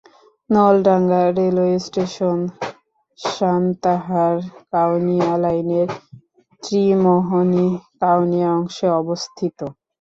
Naldanga 0.49 1.21
railway 1.31 1.75
station 1.79 2.37
Santahar Kaunia 3.19 4.51
লাইনের 5.43 5.89
ত্রিমোহনী-কাউনিয়া 6.63 8.49
অংশে 8.57 8.87
অবস্থিত। 9.01 9.59